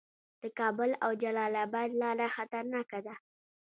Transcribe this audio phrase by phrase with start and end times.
[0.41, 3.13] د کابل او جلال اباد لاره خطرناکه ده